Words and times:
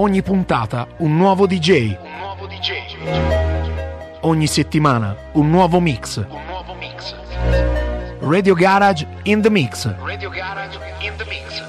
Ogni 0.00 0.22
puntata 0.22 0.86
un 1.00 1.14
nuovo 1.14 1.46
DJ. 1.46 1.94
Un 2.00 2.18
nuovo 2.18 2.46
DJ. 2.46 4.20
Ogni 4.20 4.46
settimana 4.46 5.14
un 5.32 5.50
nuovo 5.50 5.78
mix. 5.78 6.16
Un 6.16 6.46
nuovo 6.46 6.72
mix. 6.72 7.14
Radio 8.20 8.54
Garage 8.54 9.06
in 9.24 9.42
the 9.42 9.50
Mix. 9.50 9.94
Radio 9.98 10.30
Garage 10.30 10.78
in 11.00 11.12
the 11.18 11.24
Mix. 11.26 11.62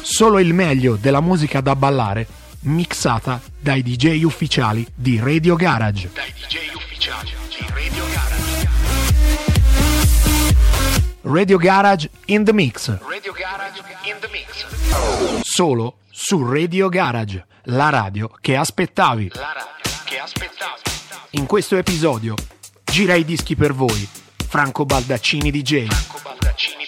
Solo 0.00 0.38
il 0.38 0.54
meglio 0.54 0.96
della 0.96 1.20
musica 1.20 1.60
da 1.60 1.76
ballare 1.76 2.26
mixata 2.60 3.38
dai 3.60 3.82
DJ 3.82 4.22
ufficiali 4.22 4.86
di 4.94 5.20
Radio 5.20 5.56
Garage. 5.56 6.08
Dai 6.14 6.32
DJ 6.32 6.74
ufficiali 6.74 7.28
di 7.50 7.66
Radio 7.74 8.04
Garage. 8.06 8.68
Radio 11.20 11.58
Garage 11.58 12.08
in 12.28 12.44
the 12.44 12.54
Mix. 12.54 12.88
Radio 13.06 13.34
Garage 13.34 13.82
in 14.04 14.16
the 14.20 14.28
Mix. 14.32 14.57
Solo 15.42 15.98
su 16.10 16.48
Radio 16.50 16.88
Garage, 16.88 17.46
la 17.64 17.90
radio 17.90 18.30
che 18.40 18.56
aspettavi. 18.56 19.30
La 19.34 19.52
radio 19.54 19.90
che 20.04 20.18
aspettavi. 20.18 20.80
In 21.32 21.46
questo 21.46 21.76
episodio 21.76 22.34
gira 22.84 23.14
i 23.14 23.24
dischi 23.24 23.54
per 23.54 23.74
voi. 23.74 24.08
Franco 24.48 24.84
Baldaccini 24.84 25.50
DJ. 25.50 25.86
Franco 25.86 26.20
Baldaccini 26.22 26.87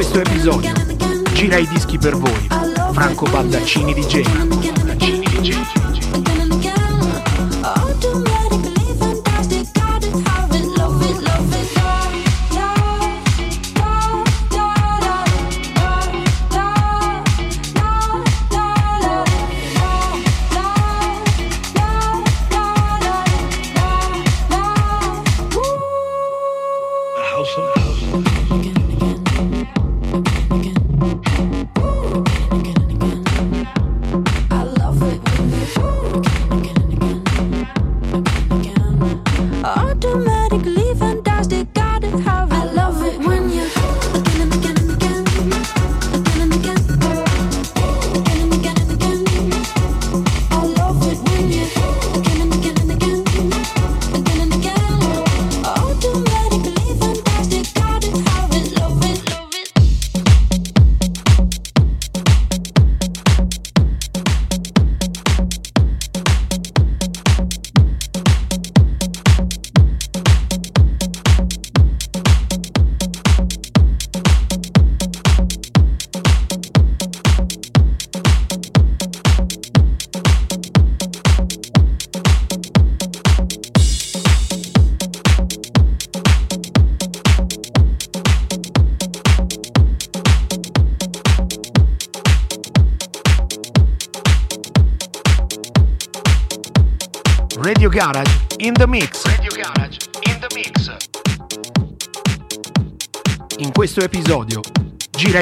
Questo 0.00 0.20
episodio. 0.20 0.72
Gira 1.34 1.58
i 1.58 1.68
dischi 1.68 1.98
per 1.98 2.16
voi. 2.16 2.48
Franco 2.92 3.26
Baldaccini 3.26 3.92
DJ. 3.92 4.22
Garage 5.00 5.79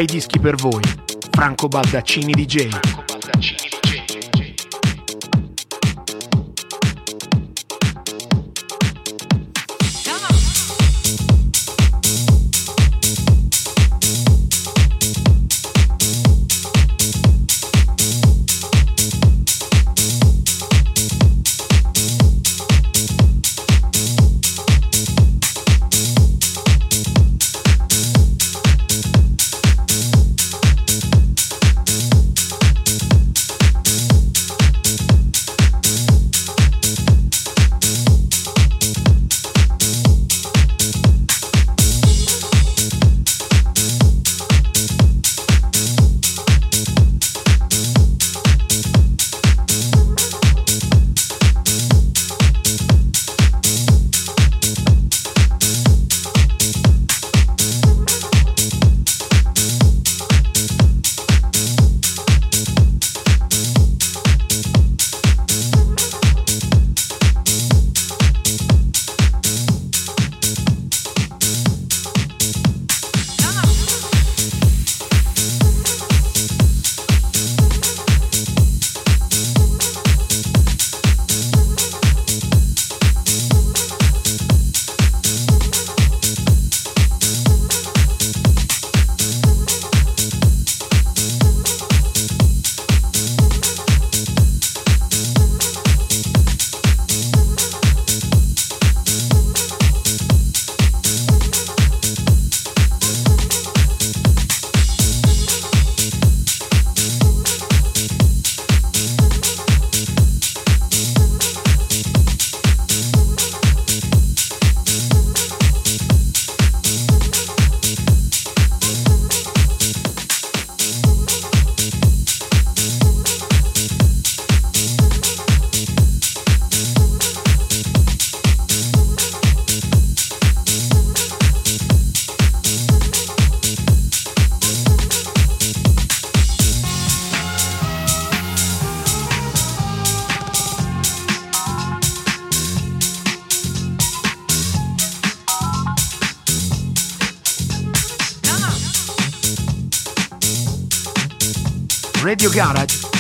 i 0.01 0.07
dischi 0.07 0.39
per 0.39 0.55
voi. 0.55 0.83
Franco 1.31 1.69
Baldaccini 1.69 2.33
DJ. 2.33 3.08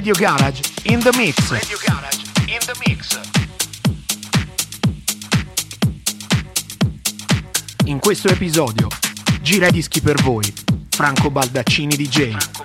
Radio 0.00 0.14
Garage 0.14 0.60
in 0.84 0.98
the 1.00 1.14
mix. 1.14 1.50
Radio 1.50 1.76
Garage 1.84 2.22
in 2.46 2.58
the 2.64 2.72
mix. 2.86 3.20
In 7.84 7.98
questo 7.98 8.28
episodio 8.28 8.88
gira 9.42 9.68
dischi 9.68 10.00
per 10.00 10.22
voi 10.22 10.50
Franco 10.88 11.30
Baldaccini 11.30 11.96
DJ. 11.96 12.30
Franco 12.30 12.62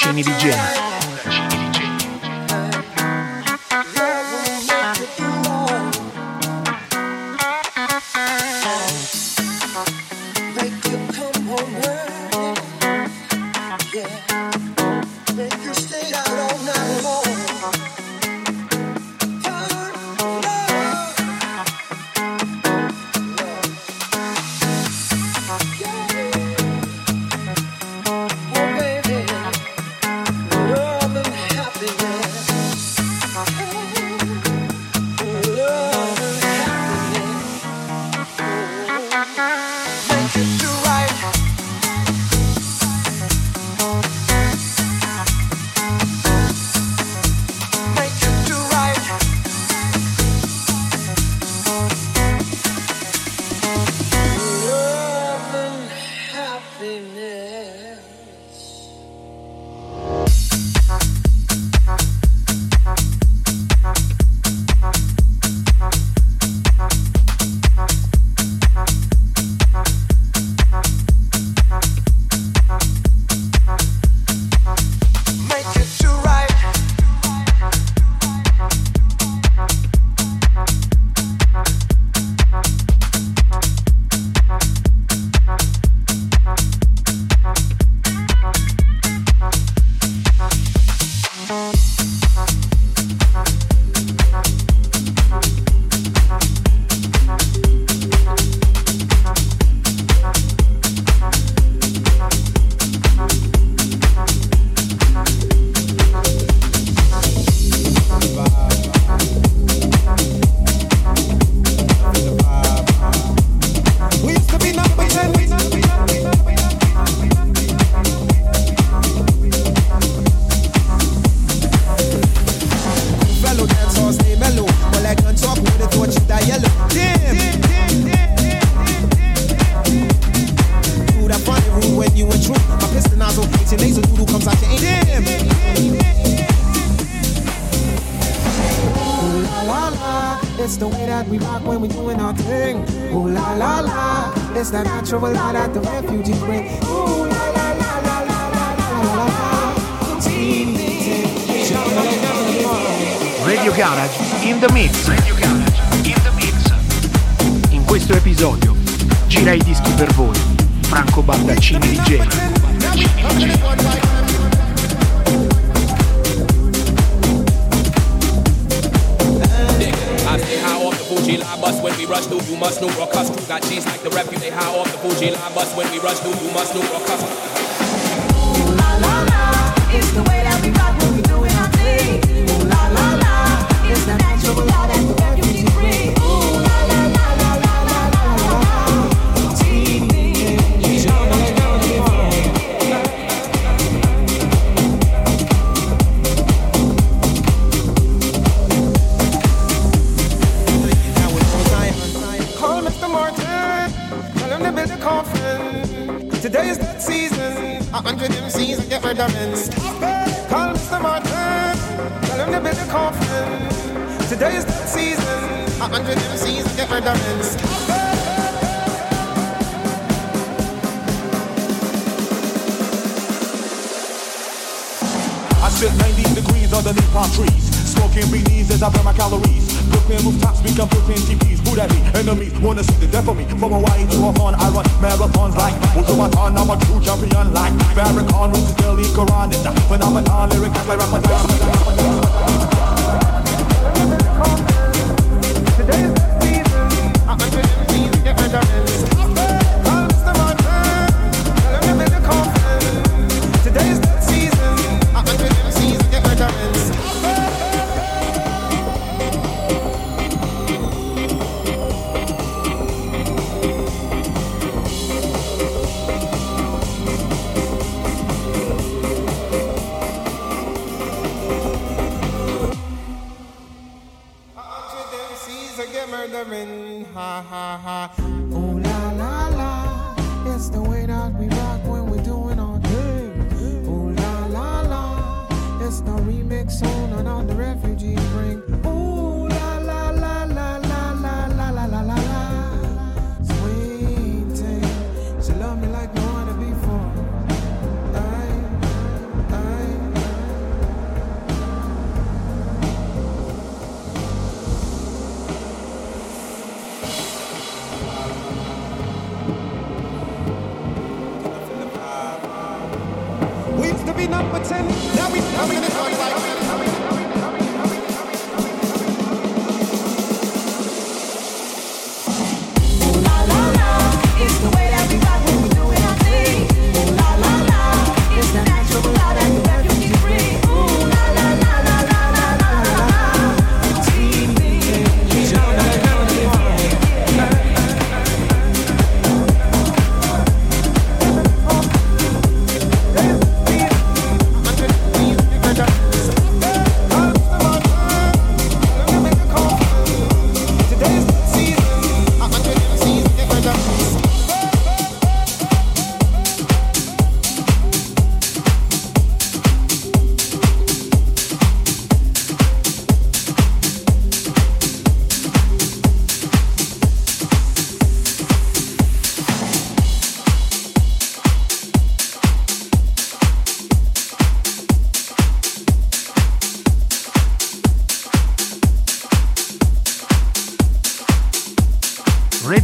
Franco 0.00 0.22
Baldaccini 0.22 0.57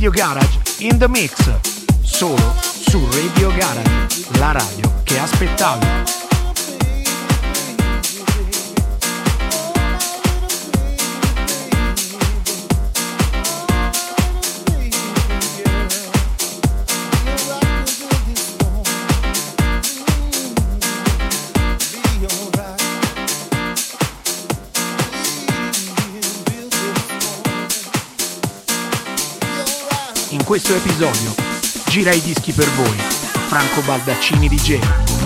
Radio 0.04 0.10
Garage 0.10 0.82
in 0.82 0.98
the 0.98 1.08
mix. 1.08 1.43
scoprire 32.04 32.16
i 32.16 32.20
dischi 32.20 32.52
per 32.52 32.68
voi. 32.72 32.96
Franco 33.48 33.80
Baldaccini 33.80 34.48
DJ. 34.48 35.23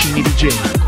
Franco 0.00 0.10
Baldaccini 0.10 0.22
di 0.22 0.34
Genova. 0.34 0.79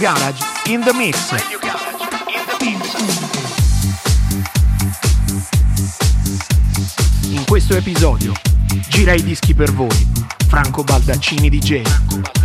Garage 0.00 0.42
in 0.64 0.80
the 0.80 0.94
mix. 0.94 1.34
In 7.28 7.44
questo 7.44 7.76
episodio 7.76 8.32
gira 8.88 9.12
i 9.12 9.22
dischi 9.22 9.54
per 9.54 9.70
voi 9.72 10.08
Franco 10.48 10.82
Baldaccini 10.84 11.50
DJ. 11.50 11.82
Thank 11.82 12.39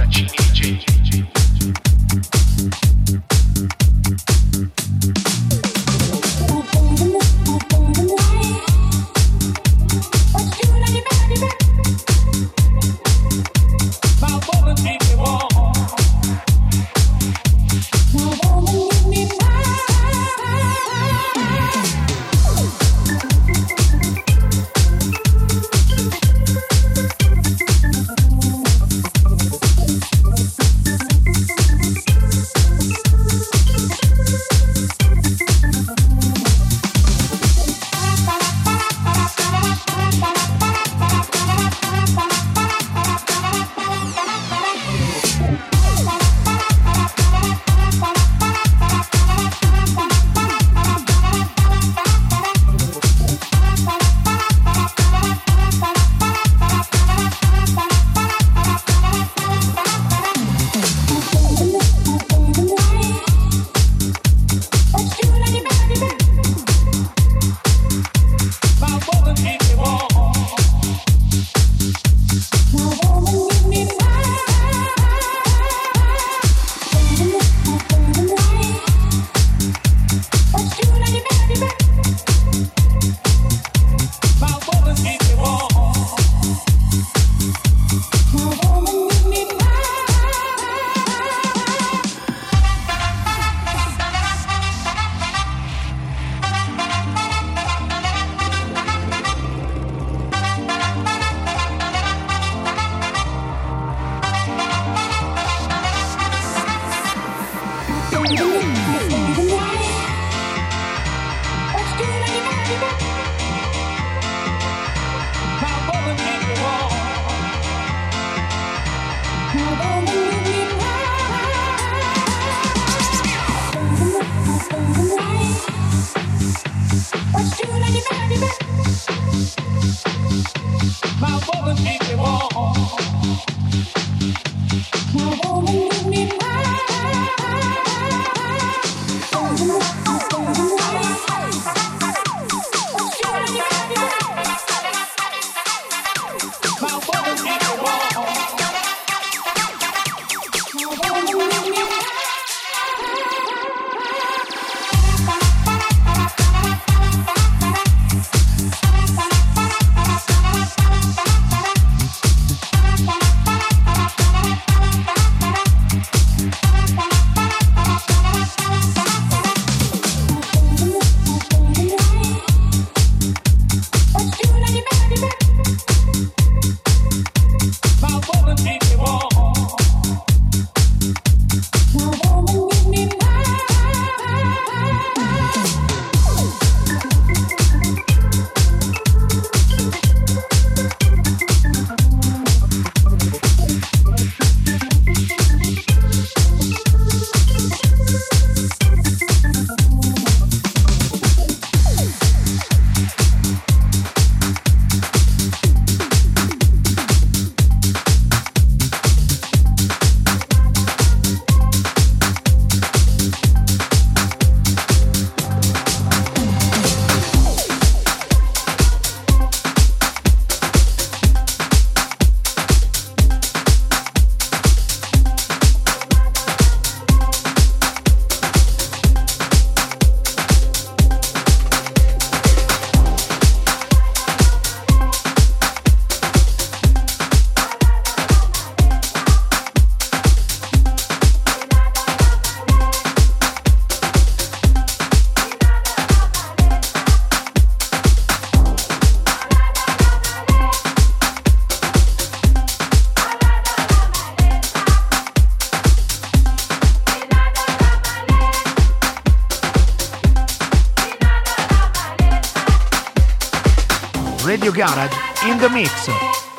Garage 264.75 265.15
in 265.49 265.57
the 265.57 265.69
mix. 265.69 266.11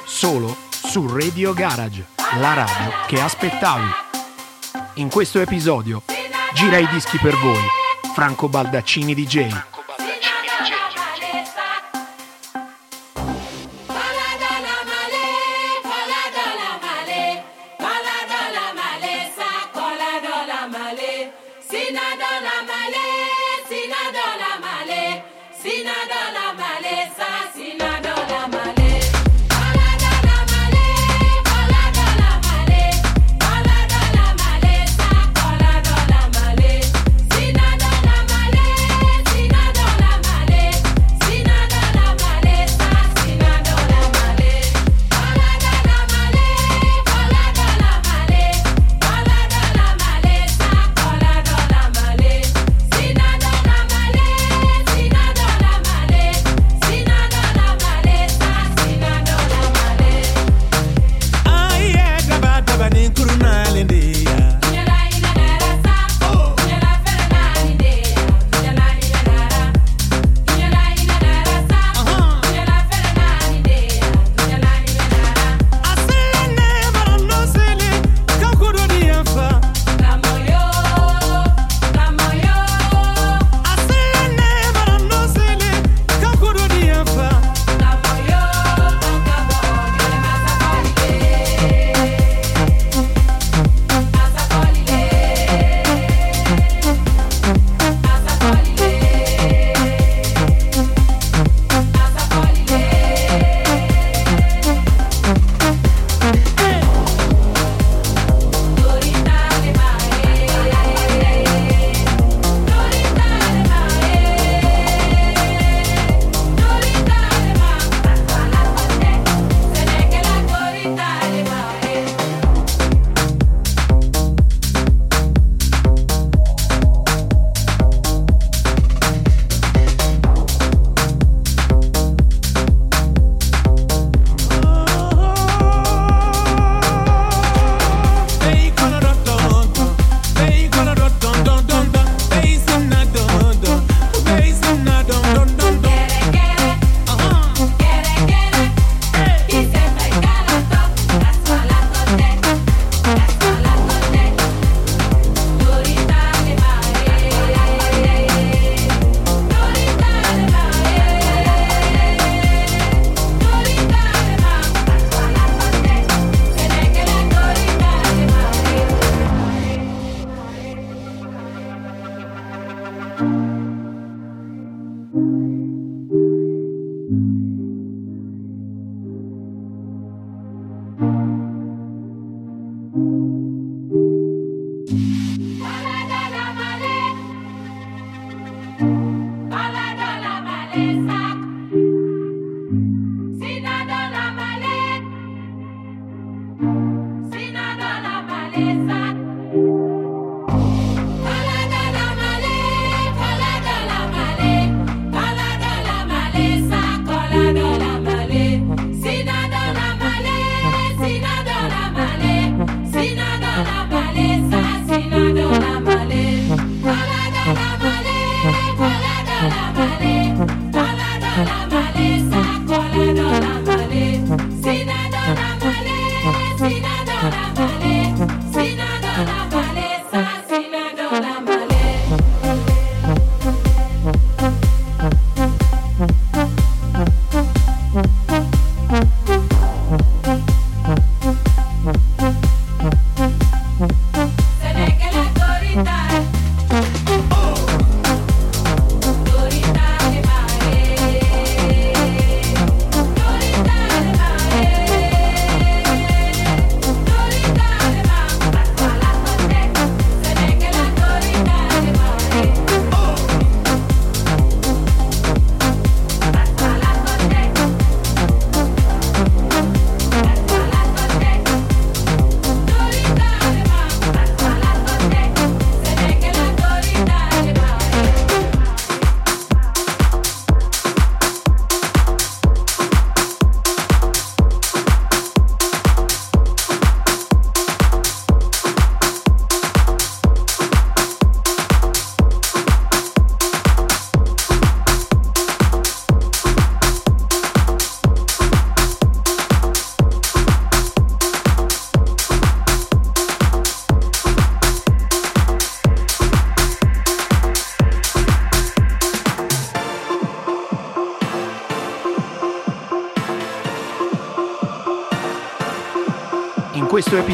Solo 0.07 0.57
su 0.71 1.07
Radio 1.07 1.53
Garage, 1.53 2.07
la 2.39 2.55
radio 2.55 2.91
che 3.07 3.21
aspettavi. 3.21 3.89
In 4.95 5.11
questo 5.11 5.39
episodio 5.41 6.03
gira 6.55 6.79
i 6.79 6.89
dischi 6.89 7.19
per 7.19 7.37
voi, 7.37 7.61
Franco 8.15 8.49
Baldaccini 8.49 9.15
DJ. 9.15 9.76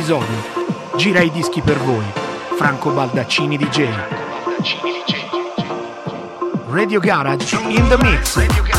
Episodio 0.03 0.97
gira 0.97 1.21
i 1.21 1.31
dischi 1.31 1.61
per 1.61 1.79
voi, 1.79 2.05
Franco 2.57 2.91
Baldaccini 2.91 3.57
DJ. 3.57 3.89
Radio 6.67 6.99
Garage 6.99 7.57
in 7.69 7.87
the 7.87 7.97
mix. 7.99 8.72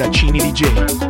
da 0.00 0.08
Cini 0.10 0.38
DJ. 0.38 1.09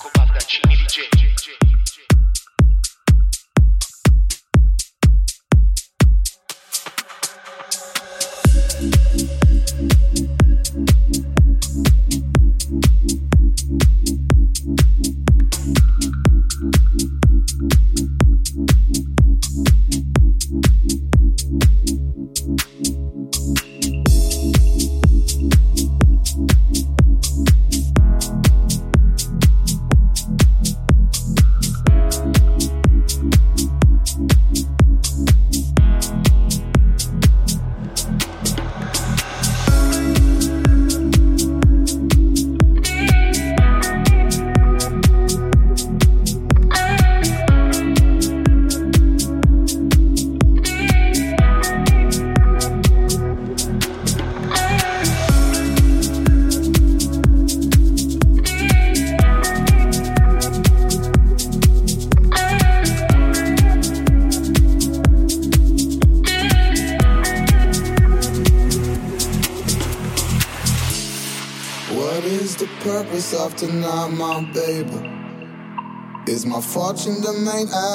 night 77.41 77.73
out. 77.73 77.90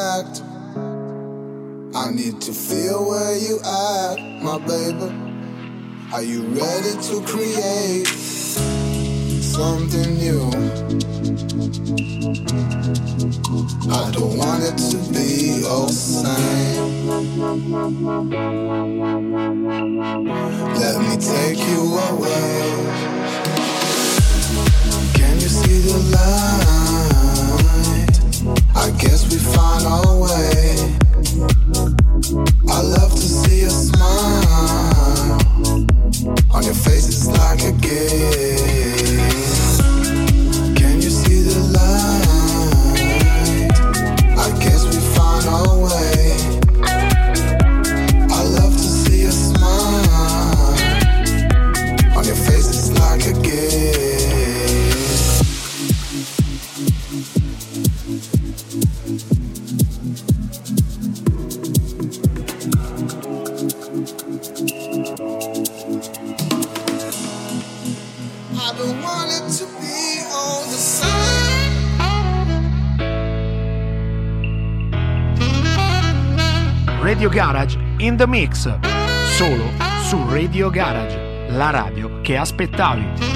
Mix, 78.46 78.78
solo 79.36 79.64
su 80.02 80.24
Radio 80.28 80.70
Garage, 80.70 81.48
la 81.50 81.70
radio 81.70 82.20
che 82.20 82.36
aspettavi. 82.36 83.35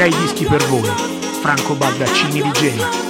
gira 0.00 0.06
i 0.06 0.22
dischi 0.22 0.46
per 0.46 0.64
voi. 0.66 0.88
Franco 1.42 1.74
Baldaccini 1.74 2.40
DJ. 2.40 3.09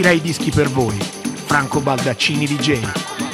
gira 0.00 0.12
i 0.12 0.20
dischi 0.22 0.50
per 0.50 0.70
voi. 0.70 0.96
Franco 1.44 1.80
Baldaccini 1.80 2.46
DJ. 2.46 3.29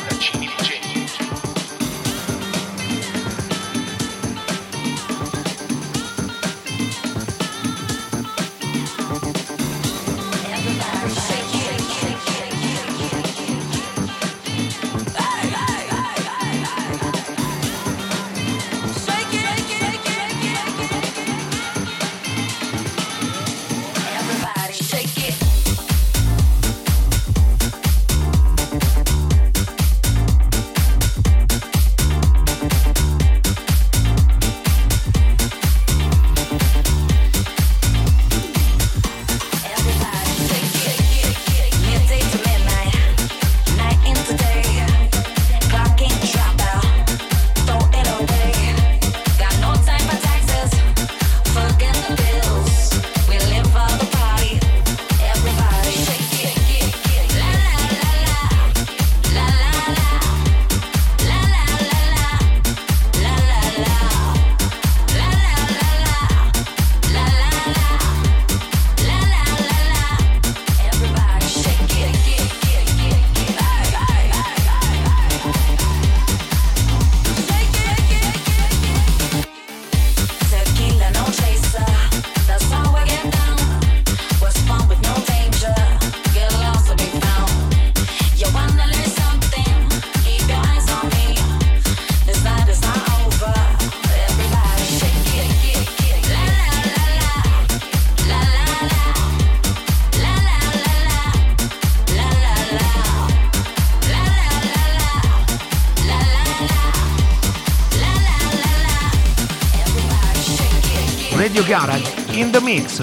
Mix, 112.66 113.00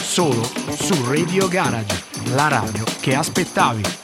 solo 0.00 0.40
su 0.78 0.94
Radio 1.10 1.48
Garage, 1.48 2.04
la 2.32 2.46
radio 2.46 2.84
che 3.00 3.16
aspettavi. 3.16 3.99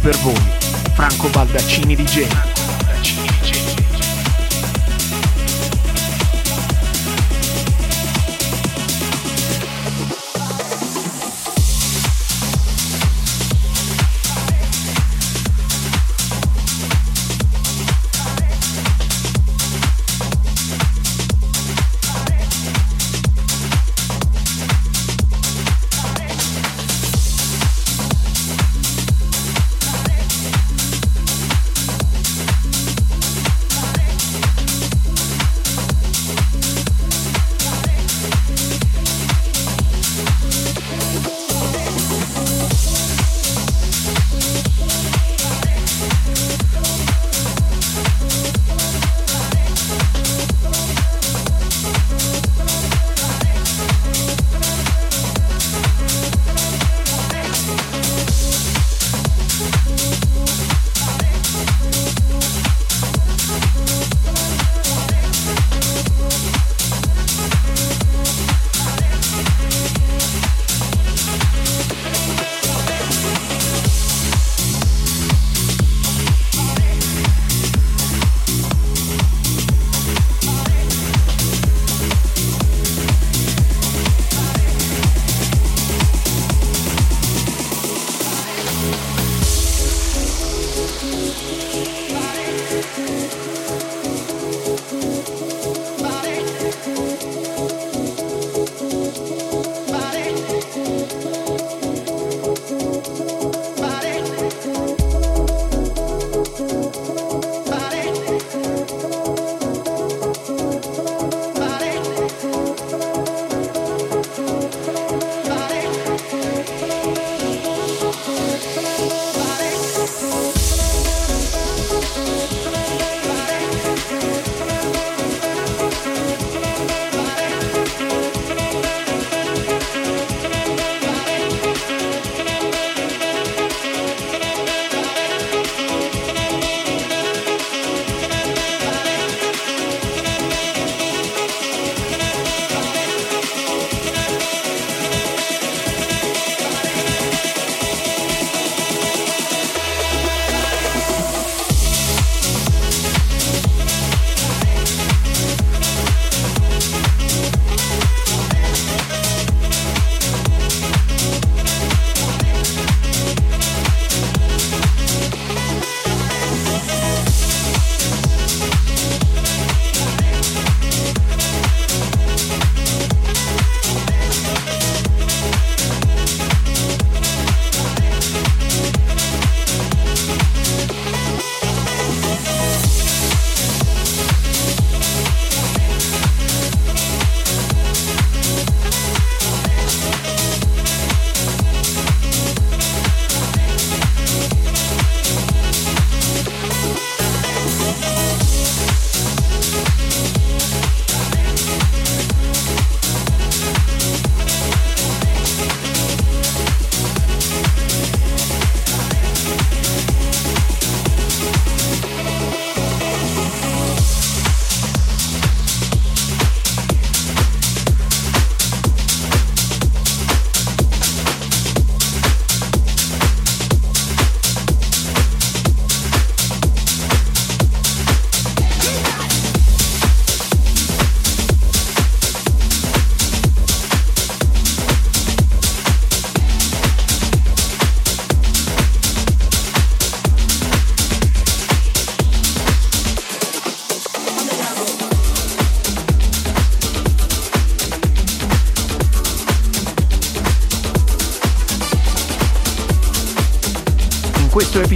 per 0.00 0.16
voi, 0.18 0.34
Franco 0.94 1.28
Baldaccini 1.28 1.94
di 1.94 2.04
Genova. 2.04 2.49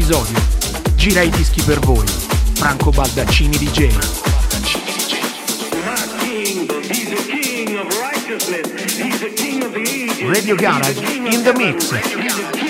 Episodio. 0.05 0.39
Gira 0.97 1.23
i 1.23 1.31
dischi 1.31 1.63
per 1.63 1.79
voi, 1.79 2.07
Franco 2.55 2.91
Baldaccini 2.91 3.57
DJ. 3.57 3.89
Radio 10.27 10.57
Garage 10.57 11.01
in 11.01 11.43
the 11.43 11.53
mix. 11.57 12.64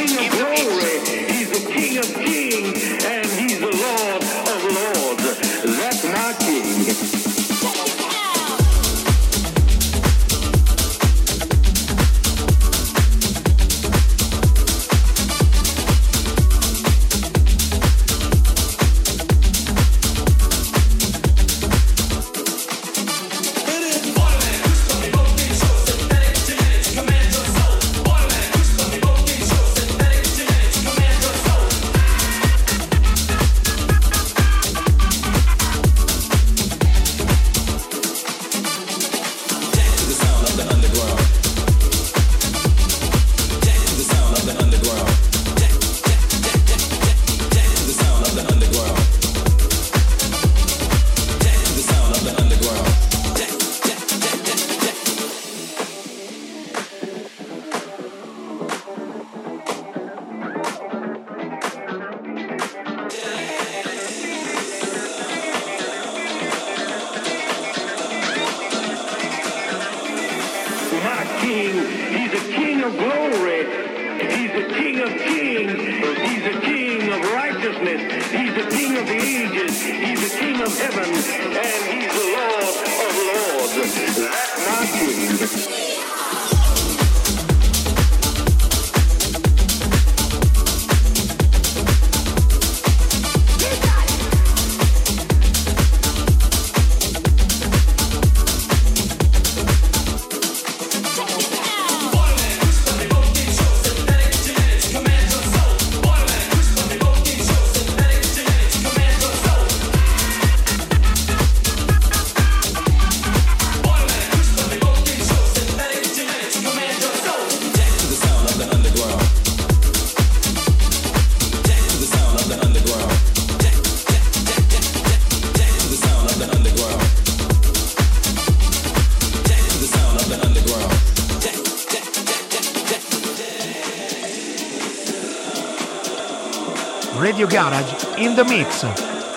The 138.35 138.45
mix. 138.45 138.87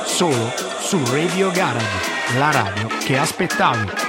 Solo 0.05 0.51
su 0.79 0.99
Radio 1.11 1.51
Garage, 1.51 2.37
la 2.37 2.51
radio 2.51 2.87
che 3.03 3.17
aspettavi. 3.17 4.06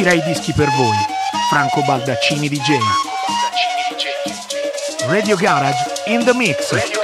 Gira 0.00 0.14
i 0.14 0.22
dischi 0.22 0.54
per 0.54 0.70
voi, 0.70 0.96
Franco 1.50 1.82
Baldaccini 1.82 2.48
DJ. 2.48 2.78
Radio 5.06 5.36
Garage 5.36 5.76
in 6.06 6.24
the 6.24 6.32
mix. 6.32 6.99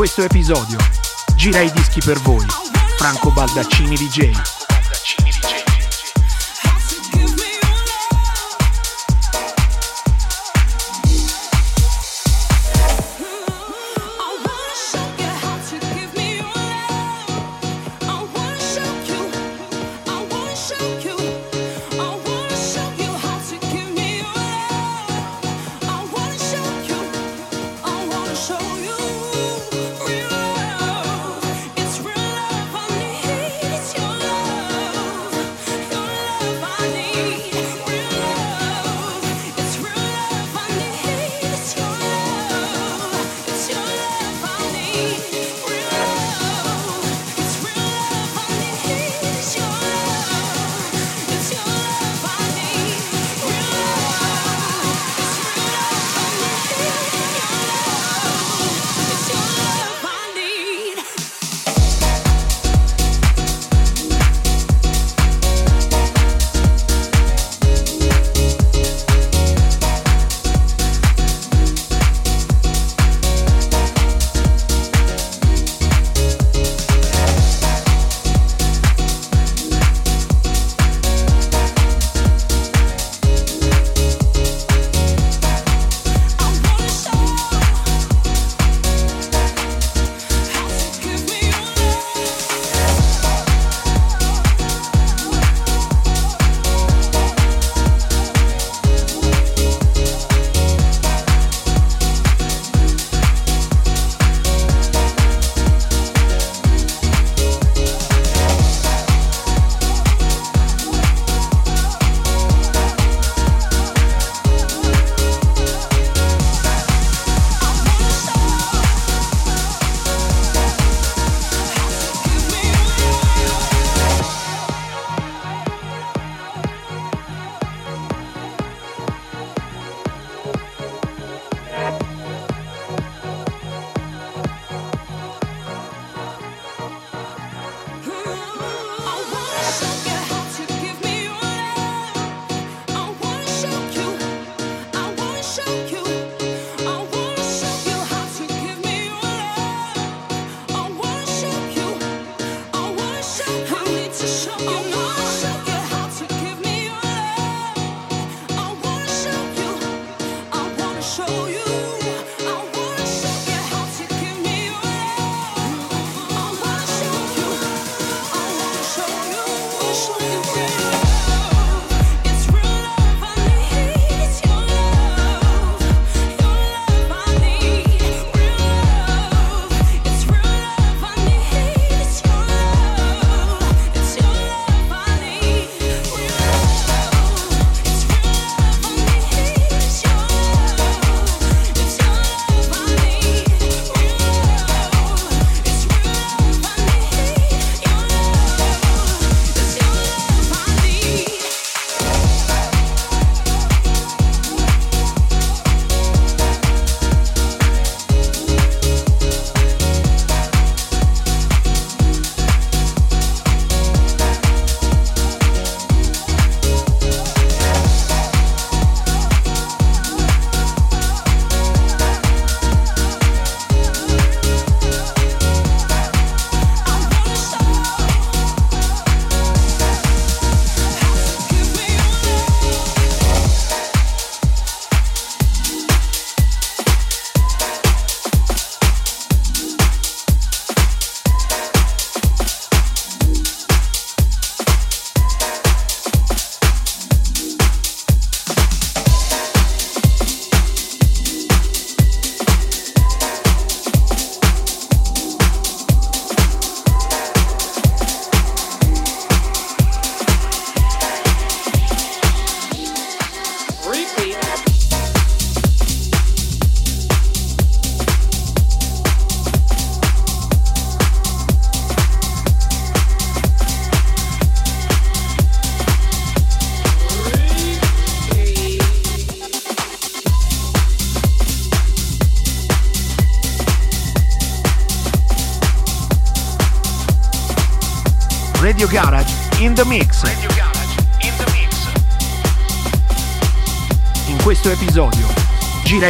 questo 0.00 0.22
episodio. 0.22 0.78
Gira 1.36 1.60
i 1.60 1.70
dischi 1.72 2.00
per 2.00 2.18
voi. 2.20 2.46
Franco 2.96 3.30
Baldaccini 3.32 3.96
DJ. 3.96 4.59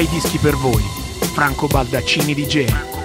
dischi 0.09 0.39
per 0.39 0.56
voi. 0.56 0.82
Franco 1.32 1.66
Baldaccini 1.66 2.35
di 2.35 2.47
Genova. 2.47 2.99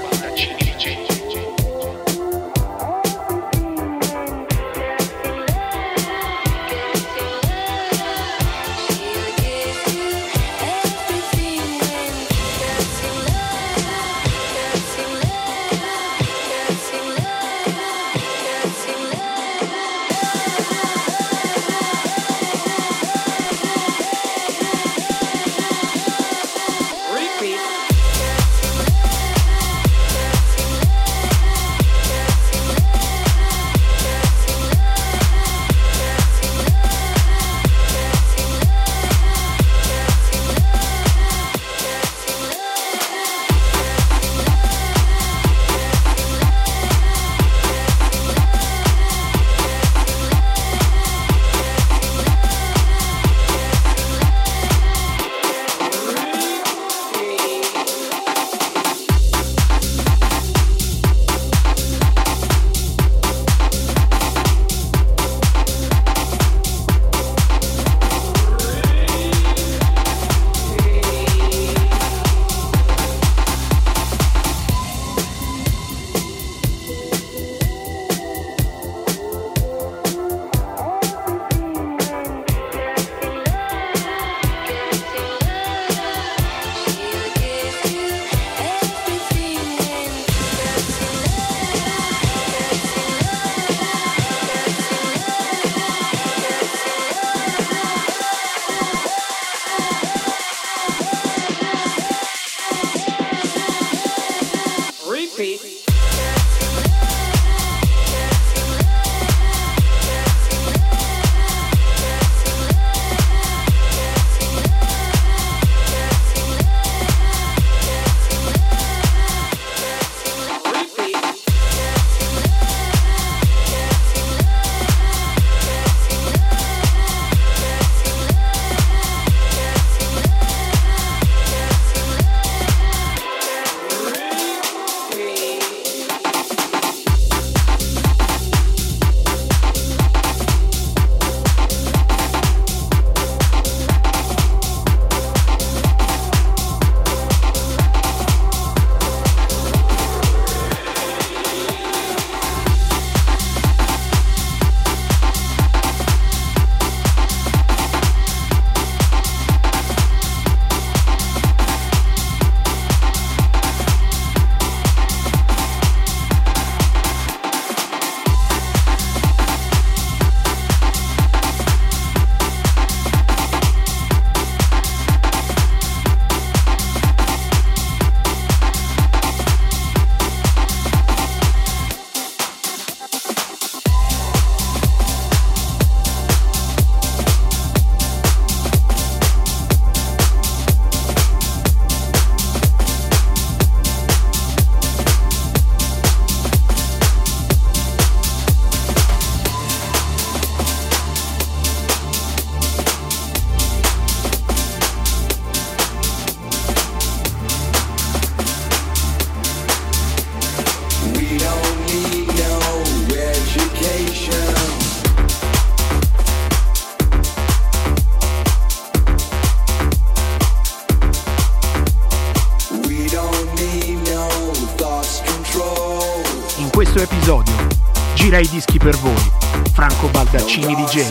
Cimi 230.56 230.74
DJ. 230.74 231.04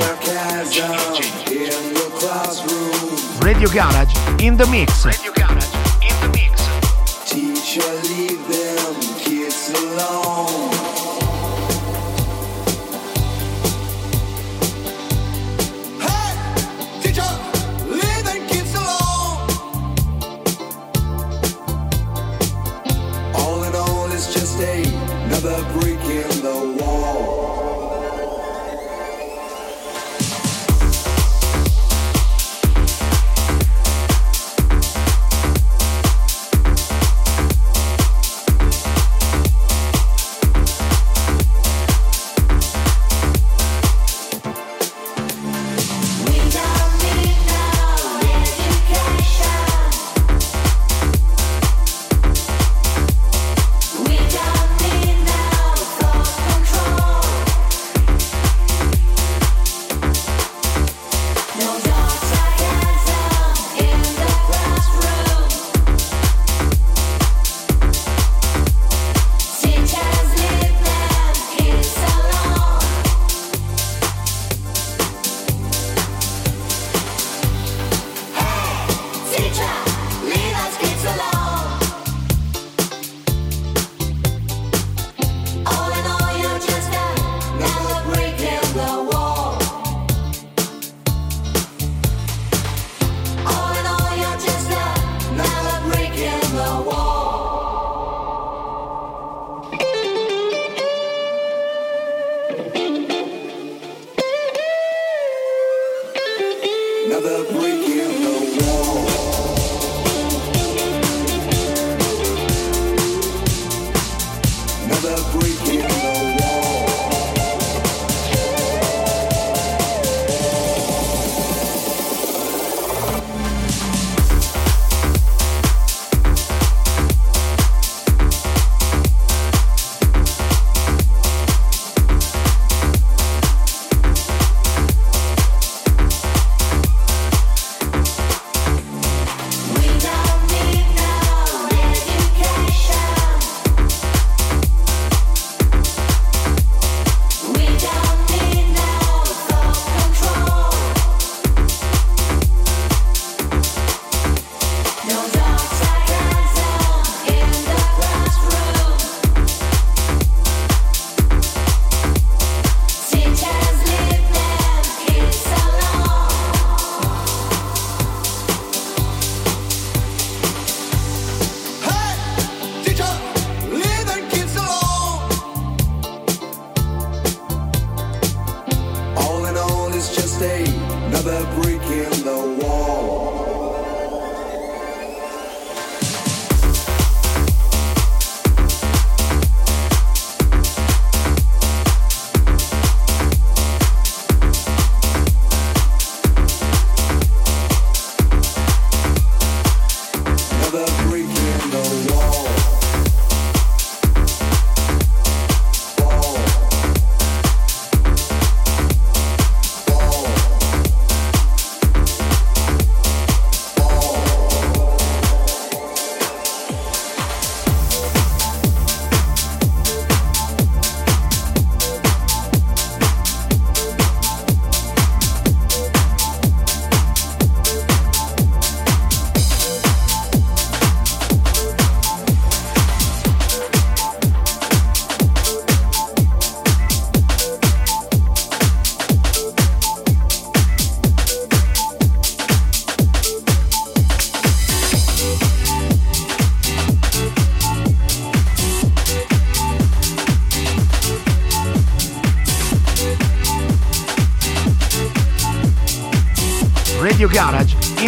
Radio 3.42 3.68
Garage 3.68 4.14
in 4.42 4.56
the 4.56 4.66
mix. 4.68 5.33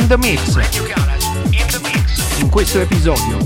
in 0.06 0.08
the 0.08 0.16
Mix. 0.18 0.54
In 2.38 2.48
questo 2.48 2.80
episodio 2.80 3.38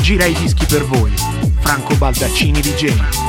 gira 0.00 0.24
i 0.26 0.34
dischi 0.34 0.64
per 0.66 0.84
voi, 0.84 1.12
Franco 1.58 1.96
Baldaccini 1.96 2.60
di 2.60 2.74
Gema. 2.76 3.23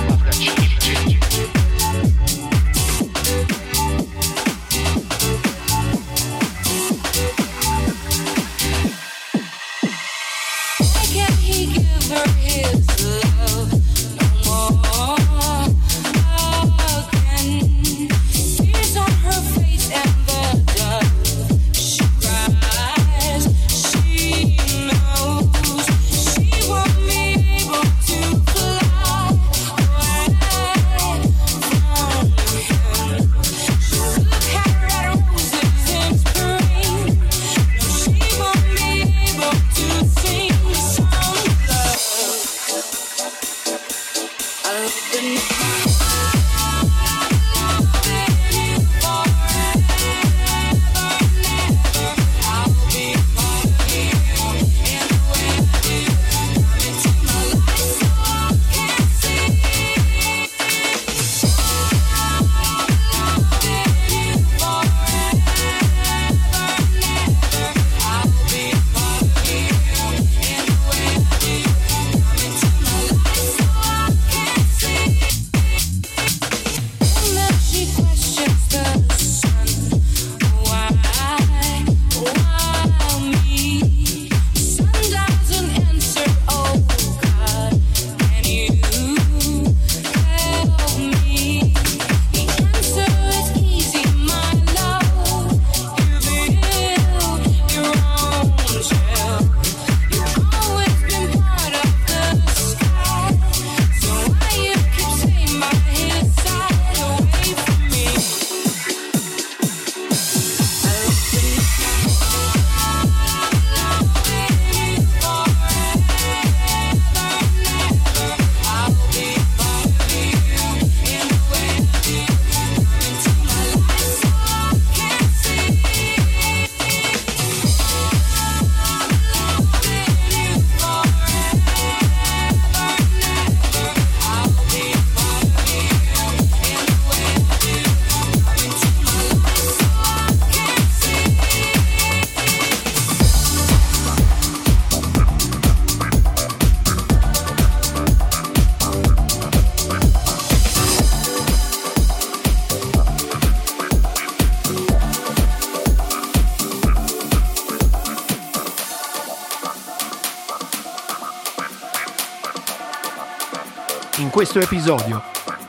questo 164.55 164.73
episodio 164.73 165.21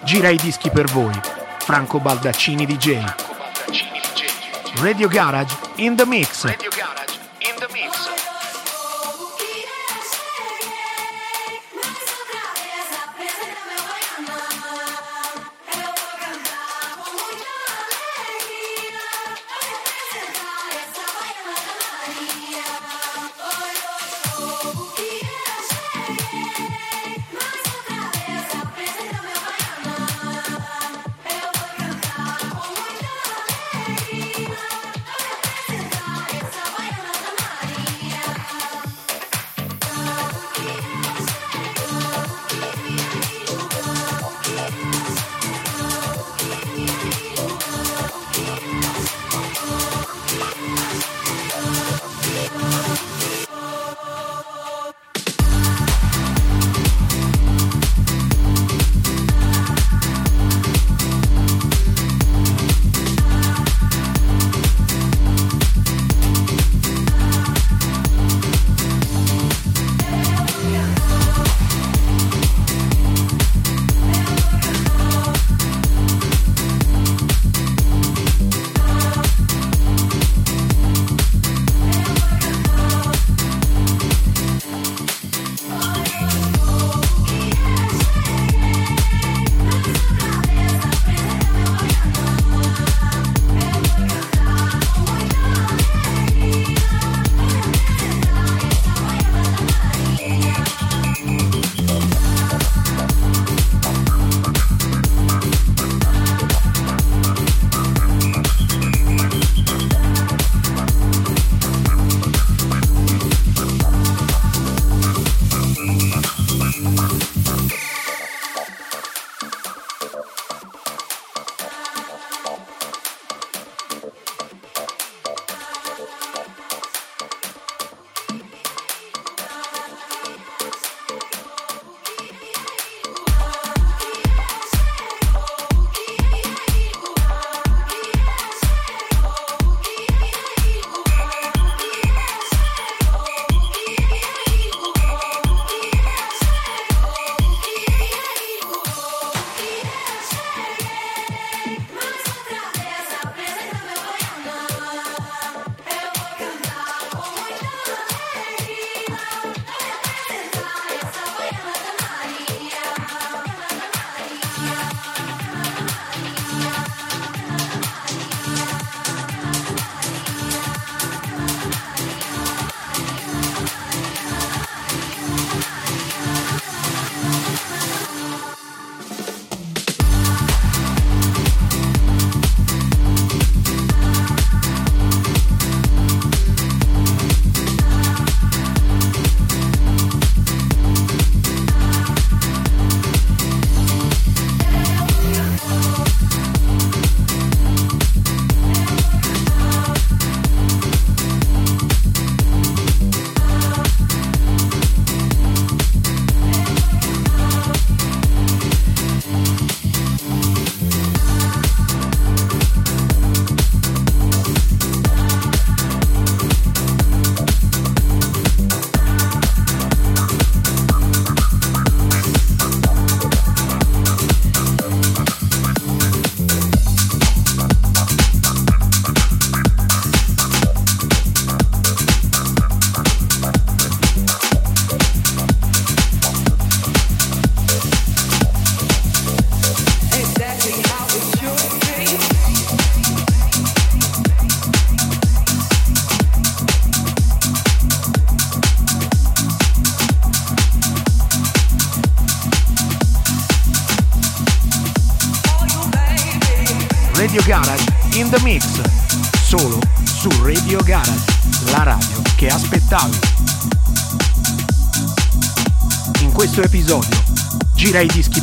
gira 0.04 0.28
i 0.28 0.36
dischi 0.36 0.70
per 0.70 0.86
voi, 0.86 1.12
Franco 1.58 1.98
Baldaccini 1.98 2.66
DJ. 2.66 3.02
Radio 4.76 5.08
Garage 5.08 5.56
in 5.76 5.96
the 5.96 6.06
mix. 6.06 6.65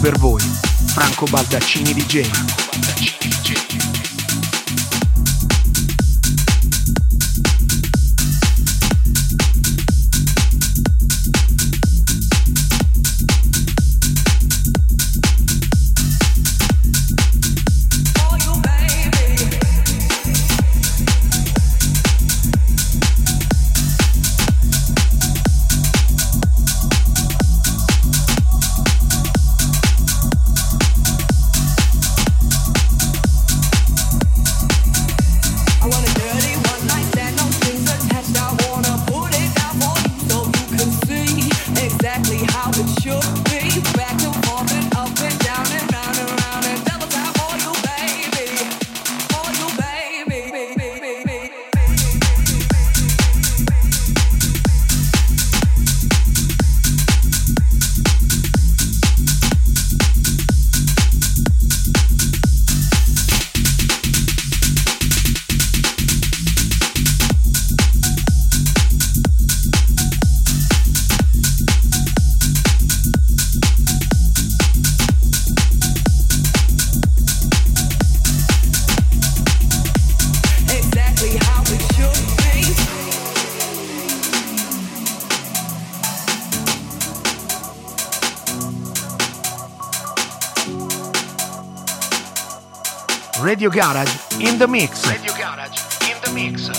Per 0.03 0.17
voi, 0.17 0.41
Franco 0.87 1.25
Baldaccini 1.27 1.93
DJ. 1.93 2.29
I 2.99 3.22
Radio 93.43 93.69
Garage 93.69 94.39
in 94.39 94.57
the 94.57 94.65
Mix. 94.65 95.05
Radio 95.05 95.33
Garage 95.33 95.75
in 96.07 96.15
the 96.23 96.31
Mix. 96.31 96.69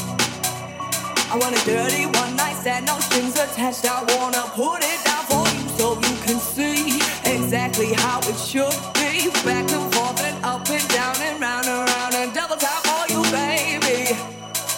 I 1.30 1.36
want 1.36 1.52
a 1.52 1.62
dirty 1.66 2.06
one 2.06 2.34
night 2.36 2.56
stand, 2.56 2.86
no 2.86 2.98
strings 3.00 3.36
attached. 3.36 3.84
I 3.84 4.00
wanna 4.16 4.40
put 4.56 4.80
it 4.80 4.96
down 5.04 5.24
for 5.28 5.44
you 5.52 5.68
so 5.76 5.92
you 6.00 6.16
can 6.24 6.40
see 6.40 6.96
exactly 7.28 7.92
how 7.92 8.20
it 8.20 8.38
should 8.40 8.72
be. 8.96 9.28
Back 9.44 9.68
and 9.76 9.92
forth 9.92 10.24
and 10.24 10.42
up 10.42 10.66
and 10.70 10.88
down 10.88 11.16
and 11.20 11.38
round 11.38 11.66
and 11.66 11.84
round 11.86 12.14
and 12.14 12.32
double 12.32 12.56
time 12.56 12.82
for 12.88 13.12
you, 13.12 13.20
baby. 13.28 14.16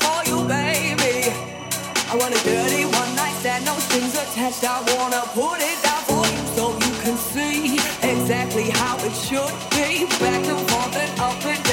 For 0.02 0.26
you, 0.26 0.42
baby. 0.42 1.30
I 2.10 2.16
want 2.18 2.34
a 2.34 2.42
dirty 2.42 2.82
one 2.82 3.14
night 3.14 3.36
stand, 3.38 3.64
no 3.64 3.78
strings 3.78 4.14
attached. 4.18 4.64
I 4.64 4.82
wanna 4.90 5.22
put 5.38 5.62
it 5.62 5.78
down 5.86 6.02
for 6.10 6.26
you 6.34 6.42
so 6.58 6.64
you 6.82 6.92
can 7.06 7.16
see 7.16 7.78
exactly 8.02 8.70
how 8.74 8.98
it 9.06 9.14
should 9.14 9.54
be. 9.70 10.06
Back 10.18 10.42
and 10.50 10.62
forth 10.66 10.96
and 10.96 11.20
up 11.20 11.44
and 11.46 11.65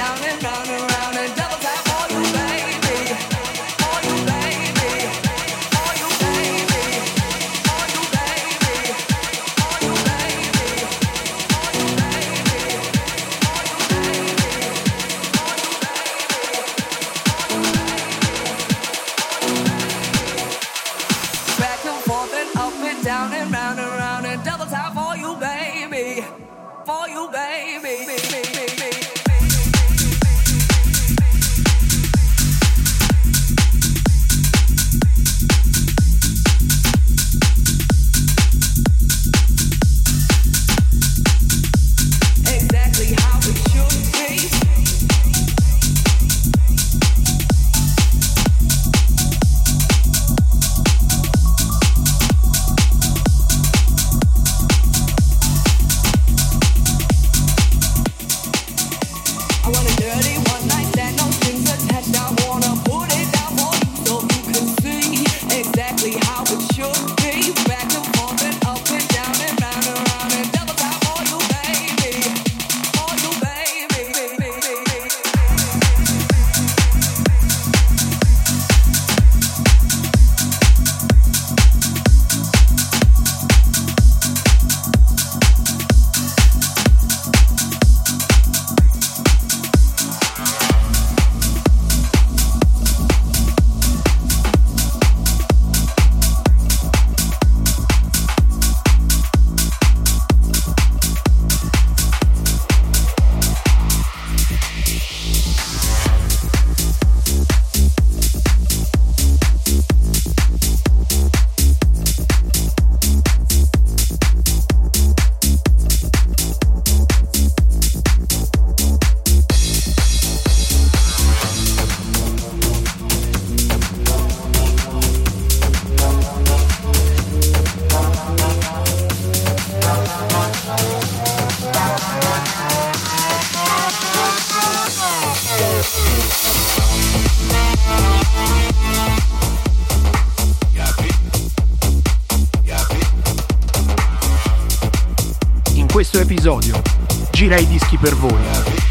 gira 147.93 147.97
i 147.97 147.97
dischi 147.97 147.97
per 147.97 148.15
voi, 148.15 148.41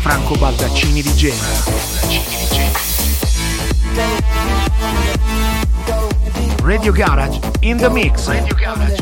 Franco 0.01 0.35
Baldaccini 0.37 1.03
DJ. 1.03 1.33
Radio 6.63 6.93
Garage 6.93 7.41
in 7.61 7.77
the 7.79 7.89
Mix. 7.89 8.27
Radio 8.27 8.55
Garage 8.55 9.02